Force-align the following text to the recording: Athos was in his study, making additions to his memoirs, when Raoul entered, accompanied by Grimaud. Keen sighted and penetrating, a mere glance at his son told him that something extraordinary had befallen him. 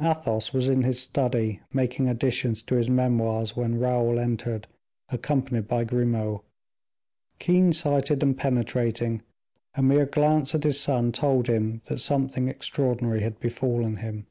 Athos 0.00 0.52
was 0.52 0.68
in 0.68 0.82
his 0.82 1.00
study, 1.02 1.58
making 1.72 2.06
additions 2.06 2.62
to 2.62 2.76
his 2.76 2.88
memoirs, 2.88 3.56
when 3.56 3.76
Raoul 3.76 4.20
entered, 4.20 4.68
accompanied 5.08 5.66
by 5.66 5.82
Grimaud. 5.82 6.42
Keen 7.40 7.72
sighted 7.72 8.22
and 8.22 8.38
penetrating, 8.38 9.22
a 9.74 9.82
mere 9.82 10.06
glance 10.06 10.54
at 10.54 10.62
his 10.62 10.78
son 10.78 11.10
told 11.10 11.48
him 11.48 11.82
that 11.86 11.98
something 11.98 12.46
extraordinary 12.46 13.22
had 13.22 13.40
befallen 13.40 13.96
him. 13.96 14.28